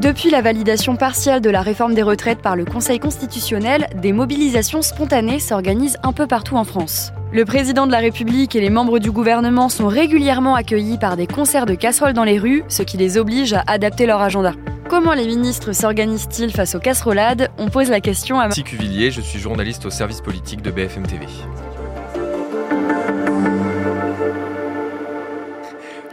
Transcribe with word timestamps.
Depuis 0.00 0.30
la 0.30 0.40
validation 0.40 0.96
partielle 0.96 1.42
de 1.42 1.50
la 1.50 1.60
réforme 1.60 1.92
des 1.92 2.00
retraites 2.00 2.40
par 2.40 2.56
le 2.56 2.64
Conseil 2.64 2.98
constitutionnel, 2.98 3.86
des 3.96 4.14
mobilisations 4.14 4.80
spontanées 4.80 5.40
s'organisent 5.40 5.98
un 6.02 6.14
peu 6.14 6.26
partout 6.26 6.56
en 6.56 6.64
France. 6.64 7.12
Le 7.34 7.44
président 7.44 7.86
de 7.86 7.92
la 7.92 7.98
République 7.98 8.56
et 8.56 8.62
les 8.62 8.70
membres 8.70 8.98
du 8.98 9.10
gouvernement 9.10 9.68
sont 9.68 9.88
régulièrement 9.88 10.54
accueillis 10.54 10.96
par 10.96 11.18
des 11.18 11.26
concerts 11.26 11.66
de 11.66 11.74
casseroles 11.74 12.14
dans 12.14 12.24
les 12.24 12.38
rues, 12.38 12.64
ce 12.68 12.82
qui 12.82 12.96
les 12.96 13.18
oblige 13.18 13.52
à 13.52 13.62
adapter 13.66 14.06
leur 14.06 14.22
agenda. 14.22 14.54
Comment 14.88 15.12
les 15.12 15.26
ministres 15.26 15.72
s'organisent-ils 15.72 16.50
face 16.50 16.74
aux 16.74 16.80
casserolades? 16.80 17.50
On 17.58 17.68
pose 17.68 17.90
la 17.90 18.00
question 18.00 18.40
à... 18.40 18.44
Merci 18.44 18.64
Cuvillier, 18.64 19.10
je 19.10 19.20
suis 19.20 19.38
journaliste 19.38 19.84
au 19.84 19.90
service 19.90 20.22
politique 20.22 20.62
de 20.62 20.70
BFM 20.70 21.06
TV. 21.06 21.26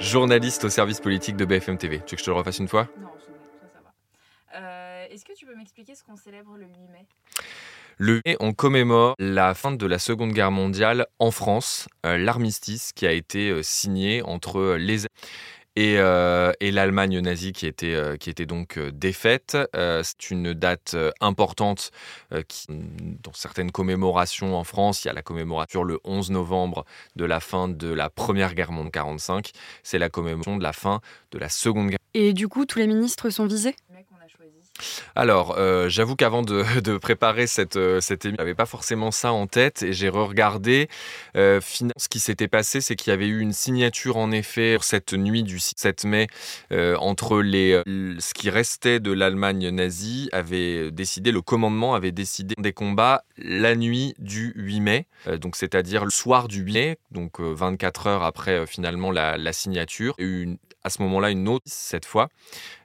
Journaliste 0.02 0.66
au 0.66 0.70
service 0.70 1.00
politique 1.00 1.38
de 1.38 1.46
BFM 1.46 1.78
TV. 1.78 2.02
Tu 2.06 2.16
veux 2.16 2.18
que 2.18 2.20
je 2.20 2.26
te 2.26 2.30
le 2.30 2.36
refasse 2.36 2.60
une 2.60 2.68
fois? 2.68 2.88
Non, 3.02 3.08
Est-ce 4.54 5.26
que 5.26 5.34
tu 5.34 5.46
peux 5.46 5.56
m'expliquer 5.56 5.96
ce 5.96 6.04
qu'on 6.04 6.16
célèbre 6.16 6.58
le 6.58 6.66
8 6.66 6.72
mai? 6.92 7.06
Le 7.98 8.16
8 8.16 8.22
mai, 8.26 8.38
on 8.40 8.54
commémore 8.54 9.16
la 9.18 9.54
fin 9.54 9.72
de 9.72 9.86
la 9.86 10.00
Seconde 10.00 10.32
Guerre 10.32 10.52
mondiale 10.52 11.08
en 11.20 11.32
France, 11.32 11.88
euh, 12.06 12.18
l'armistice 12.18 12.92
qui 12.94 13.08
a 13.08 13.12
été 13.12 13.50
euh, 13.50 13.64
signé 13.64 14.22
entre 14.22 14.76
les 14.76 15.08
et, 15.78 16.00
euh, 16.00 16.52
et 16.60 16.72
l'Allemagne 16.72 17.20
nazie 17.20 17.54
qui 17.54 17.68
était, 17.68 17.94
euh, 17.94 18.18
qui 18.18 18.32
était 18.32 18.48
donc 18.48 18.80
euh, 18.80 18.92
défaite. 18.92 19.56
Euh, 19.76 20.02
c'est 20.04 20.32
une 20.32 20.54
date 20.54 20.94
euh, 20.96 21.12
importante 21.22 21.92
euh, 22.34 22.42
qui, 22.48 22.66
dans 22.70 23.34
certaines 23.34 23.72
commémorations 23.72 24.58
en 24.58 24.64
France. 24.64 25.04
Il 25.04 25.08
y 25.08 25.12
a 25.12 25.14
la 25.14 25.22
commémoration 25.22 25.84
le 25.84 26.00
11 26.04 26.32
novembre 26.32 26.84
de 27.16 27.26
la 27.26 27.40
fin 27.40 27.68
de 27.68 27.90
la 27.94 28.10
Première 28.10 28.56
Guerre 28.56 28.72
mondiale 28.72 28.92
45. 28.92 29.52
C'est 29.84 30.00
la 30.00 30.10
commémoration 30.10 30.58
de 30.58 30.64
la 30.64 30.74
fin 30.74 31.00
de 31.32 31.38
la 31.38 31.48
Seconde 31.50 31.90
Guerre. 31.90 32.00
Et 32.16 32.34
du 32.34 32.48
coup, 32.48 32.66
tous 32.66 32.80
les 32.80 32.88
ministres 32.88 33.30
sont 33.30 33.46
visés? 33.46 33.76
Alors, 35.16 35.56
euh, 35.58 35.90
j'avoue 35.90 36.16
qu'avant 36.16 36.42
de, 36.42 36.98
préparer 36.98 37.48
cette, 37.48 37.76
euh, 37.78 38.00
émission, 38.00 38.36
j'avais 38.38 38.56
pas 38.56 38.66
forcément 38.66 39.12
ça 39.12 39.32
en 39.32 39.48
tête 39.48 39.84
et 39.84 39.94
j'ai 39.94 40.10
re-regardé. 40.10 40.88
Euh, 41.36 41.60
ce 41.62 42.08
qui 42.10 42.20
s'était 42.20 42.48
passé, 42.48 42.82
c'est 42.82 42.96
qu'il 42.96 43.12
y 43.12 43.14
avait 43.14 43.28
eu 43.28 43.40
une 43.40 43.54
signature 43.54 44.18
en 44.18 44.32
effet 44.32 44.78
cette 44.82 45.14
nuit 45.14 45.44
du 45.44 45.60
7 45.60 46.06
mai 46.06 46.28
euh, 46.72 46.96
entre 46.98 47.42
les, 47.42 47.82
ce 47.86 48.34
qui 48.34 48.50
restait 48.50 49.00
de 49.00 49.12
l'Allemagne 49.12 49.70
nazie 49.70 50.30
avait 50.32 50.92
décidé, 50.92 51.32
le 51.32 51.42
commandement 51.42 51.96
avait 51.96 52.12
décidé 52.12 52.56
des 52.58 52.74
combats 52.74 53.24
la 53.38 53.76
nuit 53.76 54.14
du 54.20 54.54
8 54.56 54.80
mai, 54.82 55.08
donc 55.42 55.56
c'est-à-dire 55.56 56.04
le 56.06 56.12
soir 56.12 56.48
du 56.48 56.62
8 56.62 56.74
mai, 56.74 56.98
donc 57.12 57.40
euh, 57.40 57.54
24 57.54 58.08
heures 58.08 58.24
après 58.24 58.66
finalement 58.68 59.12
la, 59.12 59.38
la 59.38 59.54
signature. 59.54 60.16
Il 60.18 60.26
y 60.26 60.28
a 60.28 60.32
eu 60.32 60.42
une- 60.44 60.58
à 60.88 60.90
ce 60.90 61.02
moment-là 61.04 61.30
une 61.32 61.48
autre 61.48 61.66
cette 61.68 62.06
fois. 62.06 62.30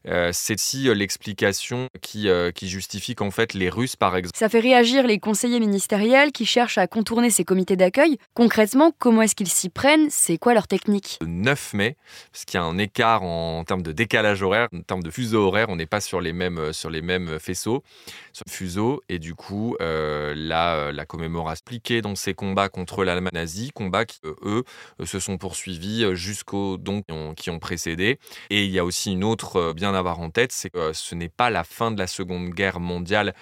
Euh, 0.09 0.31
c'est 0.33 0.55
aussi 0.55 0.89
euh, 0.89 0.95
l'explication 0.95 1.89
qui, 2.01 2.29
euh, 2.29 2.51
qui 2.51 2.69
justifie 2.69 3.15
qu'en 3.15 3.31
fait 3.31 3.55
les 3.55 3.69
Russes, 3.71 3.95
par 3.95 4.17
exemple, 4.17 4.37
Ça 4.37 4.49
fait 4.49 4.59
réagir 4.59 5.07
les 5.07 5.21
conseillers 5.21 5.61
ministériels 5.61 6.33
qui 6.33 6.45
cherchent 6.45 6.79
à 6.79 6.89
contourner 6.89 7.31
ces 7.31 7.45
comités 7.45 7.77
d'accueil. 7.77 8.19
Concrètement, 8.35 8.93
comment 8.99 9.23
est-ce 9.23 9.37
qu'ils 9.37 9.49
s'y 9.49 9.69
prennent? 9.69 10.09
C'est 10.11 10.39
quoi 10.39 10.55
leur 10.55 10.67
technique? 10.67 11.19
Le 11.21 11.29
9 11.29 11.75
mai, 11.75 11.97
parce 12.33 12.45
qu'il 12.45 12.59
y 12.59 12.61
a 12.61 12.65
un 12.65 12.79
écart 12.79 13.23
en, 13.23 13.61
en 13.61 13.65
termes 13.65 13.83
de 13.83 13.93
décalage 13.93 14.43
horaire, 14.43 14.69
en 14.75 14.81
termes 14.81 15.05
de 15.05 15.11
fuseau 15.11 15.47
horaire, 15.47 15.69
on 15.69 15.77
n'est 15.77 15.87
pas 15.87 16.01
sur 16.01 16.21
les 16.21 16.33
mêmes, 16.33 16.59
euh, 16.59 16.73
sur 16.73 16.91
les 16.91 17.01
mêmes 17.03 17.39
faisceaux, 17.39 17.85
sur 18.33 18.43
le 18.47 18.53
fuseau, 18.53 19.03
et 19.09 19.21
du 19.21 19.35
coup, 19.37 19.77
euh, 19.81 20.35
la, 20.37 20.75
euh, 20.75 20.93
la 20.93 21.07
commémoration 21.07 21.63
appliquée 21.63 22.03
dans 22.03 22.15
ces 22.15 22.35
combats 22.35 22.69
contre 22.69 23.05
l'Allemagne 23.05 23.31
nazie, 23.33 23.71
combats 23.71 24.05
qui, 24.05 24.19
euh, 24.25 24.35
eux, 24.45 24.65
euh, 25.01 25.07
se 25.07 25.21
sont 25.21 25.39
poursuivis 25.39 26.05
euh, 26.05 26.15
jusqu'aux 26.15 26.77
donc 26.77 27.05
qui 27.07 27.13
ont, 27.13 27.35
qui 27.35 27.51
ont 27.51 27.59
précédé. 27.59 27.92
Et 28.01 28.65
il 28.65 28.71
y 28.71 28.79
a 28.79 28.85
aussi 28.85 29.13
une 29.13 29.25
autre 29.25 29.57
euh, 29.57 29.73
bien 29.73 29.95
à 29.95 29.99
avoir 29.99 30.21
en 30.21 30.31
tête, 30.31 30.53
c'est 30.53 30.71
que 30.71 30.79
euh, 30.79 30.93
ce 30.93 31.15
n'est 31.15 31.29
pas 31.29 31.51
la 31.51 31.65
fin 31.65 31.91
de 31.91 31.99
la 31.99 32.07
Seconde 32.07 32.51
Guerre 32.51 32.81
mondiale 32.81 33.35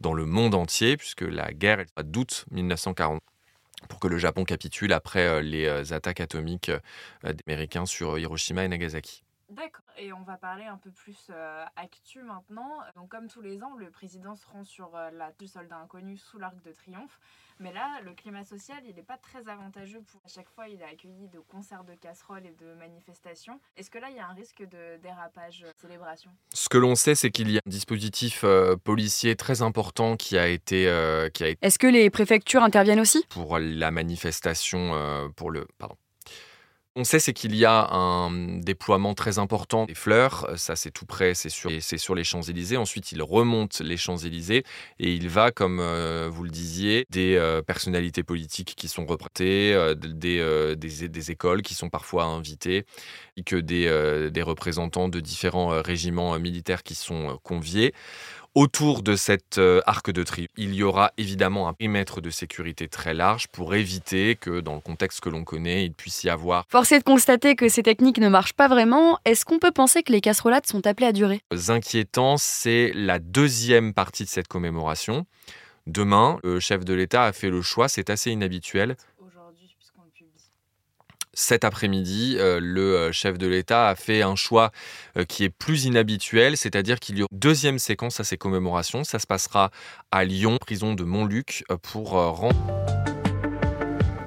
dans 0.00 0.14
le 0.14 0.26
monde 0.26 0.54
entier, 0.54 0.96
puisque 0.96 1.22
la 1.22 1.52
guerre 1.52 1.80
est 1.80 2.02
d'août 2.02 2.44
1940 2.50 3.20
pour 3.88 4.00
que 4.00 4.08
le 4.08 4.18
Japon 4.18 4.44
capitule 4.44 4.92
après 4.92 5.26
euh, 5.26 5.40
les 5.40 5.92
attaques 5.92 6.20
atomiques 6.20 6.70
Américains 7.22 7.86
sur 7.86 8.18
Hiroshima 8.18 8.64
et 8.64 8.68
Nagasaki. 8.68 9.22
D'accord. 9.50 9.87
Et 10.00 10.12
on 10.12 10.22
va 10.22 10.36
parler 10.36 10.64
un 10.64 10.76
peu 10.78 10.90
plus 10.90 11.26
euh, 11.30 11.64
actu 11.76 12.22
maintenant. 12.22 12.78
Donc, 12.94 13.08
comme 13.08 13.26
tous 13.28 13.40
les 13.40 13.62
ans, 13.62 13.74
le 13.76 13.90
président 13.90 14.36
se 14.36 14.46
rend 14.46 14.64
sur 14.64 14.94
euh, 14.94 15.10
la 15.10 15.32
du 15.38 15.46
soldat 15.48 15.76
inconnu 15.76 16.16
sous 16.16 16.38
l'arc 16.38 16.60
de 16.62 16.72
triomphe. 16.72 17.18
Mais 17.60 17.72
là, 17.72 18.00
le 18.04 18.12
climat 18.14 18.44
social, 18.44 18.78
il 18.86 18.94
n'est 18.94 19.02
pas 19.02 19.16
très 19.18 19.48
avantageux 19.48 20.00
pour. 20.12 20.20
À 20.24 20.28
chaque 20.28 20.48
fois, 20.50 20.68
il 20.68 20.80
est 20.80 20.84
accueilli 20.84 21.28
de 21.28 21.40
concerts 21.40 21.82
de 21.82 21.94
casseroles 21.94 22.46
et 22.46 22.52
de 22.52 22.74
manifestations. 22.74 23.58
Est-ce 23.76 23.90
que 23.90 23.98
là, 23.98 24.10
il 24.10 24.16
y 24.16 24.20
a 24.20 24.28
un 24.28 24.34
risque 24.34 24.62
de 24.62 24.96
dérapage 25.02 25.64
euh, 25.66 25.72
célébration? 25.80 26.30
Ce 26.54 26.68
que 26.68 26.78
l'on 26.78 26.94
sait, 26.94 27.16
c'est 27.16 27.32
qu'il 27.32 27.50
y 27.50 27.56
a 27.56 27.60
un 27.66 27.70
dispositif 27.70 28.42
euh, 28.44 28.76
policier 28.76 29.34
très 29.34 29.62
important 29.62 30.16
qui 30.16 30.38
a 30.38 30.46
été, 30.46 30.86
euh, 30.88 31.28
qui 31.30 31.42
a 31.42 31.48
été 31.48 31.66
Est-ce 31.66 31.80
que 31.80 31.88
les 31.88 32.10
préfectures 32.10 32.62
interviennent 32.62 33.00
aussi? 33.00 33.24
pour 33.30 33.58
la 33.58 33.90
manifestation, 33.90 34.94
euh, 34.94 35.28
pour 35.30 35.50
le 35.50 35.66
pardon. 35.78 35.96
On 37.00 37.04
sait 37.04 37.20
c'est 37.20 37.32
qu'il 37.32 37.54
y 37.54 37.64
a 37.64 37.88
un 37.92 38.58
déploiement 38.58 39.14
très 39.14 39.38
important 39.38 39.86
des 39.86 39.94
fleurs, 39.94 40.46
euh, 40.48 40.56
ça 40.56 40.74
c'est 40.74 40.90
tout 40.90 41.06
près, 41.06 41.32
c'est 41.32 41.48
sur, 41.48 41.70
sur 41.80 42.16
les 42.16 42.24
Champs-Élysées. 42.24 42.76
Ensuite, 42.76 43.12
il 43.12 43.22
remonte 43.22 43.78
les 43.78 43.96
Champs-Élysées 43.96 44.64
et 44.98 45.12
il 45.12 45.28
va, 45.28 45.52
comme 45.52 45.78
euh, 45.78 46.28
vous 46.28 46.42
le 46.42 46.50
disiez, 46.50 47.06
des 47.08 47.36
euh, 47.36 47.62
personnalités 47.62 48.24
politiques 48.24 48.74
qui 48.76 48.88
sont 48.88 49.06
représentées, 49.06 49.18
des, 49.94 50.74
des, 50.76 51.30
écoles 51.30 51.62
qui 51.62 51.74
sont 51.74 51.88
parfois 51.88 52.24
invitées, 52.24 52.84
et 53.36 53.44
que 53.44 53.56
des, 53.56 54.30
des 54.32 54.42
représentants 54.42 55.08
de 55.08 55.20
différents 55.20 55.82
régiments 55.82 56.38
militaires 56.38 56.82
qui 56.82 56.94
sont 56.94 57.38
conviés. 57.42 57.94
Autour 58.58 59.04
de 59.04 59.14
cet 59.14 59.58
euh, 59.58 59.80
arc 59.86 60.10
de 60.10 60.24
triomphe, 60.24 60.48
il 60.56 60.74
y 60.74 60.82
aura 60.82 61.12
évidemment 61.16 61.68
un 61.68 61.74
périmètre 61.74 62.20
de 62.20 62.28
sécurité 62.28 62.88
très 62.88 63.14
large 63.14 63.46
pour 63.46 63.76
éviter 63.76 64.34
que, 64.34 64.58
dans 64.58 64.74
le 64.74 64.80
contexte 64.80 65.20
que 65.20 65.28
l'on 65.28 65.44
connaît, 65.44 65.84
il 65.84 65.92
puisse 65.92 66.24
y 66.24 66.28
avoir 66.28 66.64
Force 66.68 66.90
est 66.90 66.98
de 66.98 67.04
constater 67.04 67.54
que 67.54 67.68
ces 67.68 67.84
techniques 67.84 68.18
ne 68.18 68.28
marchent 68.28 68.54
pas 68.54 68.66
vraiment. 68.66 69.20
Est-ce 69.24 69.44
qu'on 69.44 69.60
peut 69.60 69.70
penser 69.70 70.02
que 70.02 70.10
les 70.10 70.20
casserolades 70.20 70.66
sont 70.66 70.88
appelées 70.88 71.06
à 71.06 71.12
durer? 71.12 71.40
Inquiétant, 71.68 72.36
c'est 72.36 72.90
la 72.96 73.20
deuxième 73.20 73.94
partie 73.94 74.24
de 74.24 74.28
cette 74.28 74.48
commémoration. 74.48 75.24
Demain, 75.86 76.40
le 76.42 76.58
chef 76.58 76.84
de 76.84 76.94
l'État 76.94 77.26
a 77.26 77.32
fait 77.32 77.50
le 77.50 77.62
choix, 77.62 77.86
c'est 77.86 78.10
assez 78.10 78.32
inhabituel. 78.32 78.96
Cet 81.40 81.62
après-midi, 81.62 82.34
euh, 82.36 82.58
le 82.60 82.96
euh, 82.96 83.12
chef 83.12 83.38
de 83.38 83.46
l'État 83.46 83.88
a 83.88 83.94
fait 83.94 84.22
un 84.22 84.34
choix 84.34 84.72
euh, 85.16 85.22
qui 85.22 85.44
est 85.44 85.50
plus 85.50 85.84
inhabituel, 85.84 86.56
c'est-à-dire 86.56 86.98
qu'il 86.98 87.16
y 87.16 87.22
aura 87.22 87.28
une 87.30 87.38
deuxième 87.38 87.78
séquence 87.78 88.18
à 88.18 88.24
ces 88.24 88.36
commémorations. 88.36 89.04
Ça 89.04 89.20
se 89.20 89.26
passera 89.28 89.70
à 90.10 90.24
Lyon, 90.24 90.58
prison 90.60 90.94
de 90.94 91.04
Montluc, 91.04 91.62
pour 91.80 92.10
rendre 92.10 92.56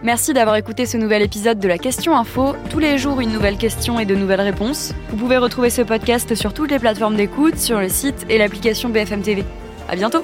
Merci 0.01 0.31
d'avoir 0.31 0.55
écouté 0.55 0.85
ce 0.85 0.95
nouvel 0.95 1.21
épisode 1.21 1.59
de 1.59 1.67
la 1.67 1.77
Question 1.77 2.15
Info. 2.15 2.55
Tous 2.69 2.79
les 2.79 2.97
jours, 2.97 3.19
une 3.19 3.33
nouvelle 3.33 3.57
question 3.57 3.99
et 3.99 4.05
de 4.05 4.15
nouvelles 4.15 4.39
réponses. 4.39 4.93
Vous 5.09 5.17
pouvez 5.17 5.37
retrouver 5.37 5.69
ce 5.69 5.81
podcast 5.81 6.33
sur 6.33 6.53
toutes 6.53 6.71
les 6.71 6.79
plateformes 6.79 7.17
d'écoute, 7.17 7.57
sur 7.57 7.81
le 7.81 7.89
site 7.89 8.25
et 8.29 8.37
l'application 8.37 8.87
BFM 8.87 9.21
TV. 9.21 9.43
À 9.89 9.97
bientôt! 9.97 10.23